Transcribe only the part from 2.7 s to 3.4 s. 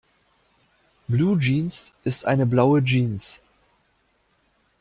Jeans.